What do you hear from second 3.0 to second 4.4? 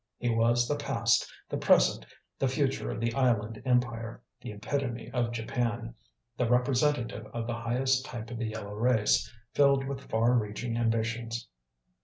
island empire,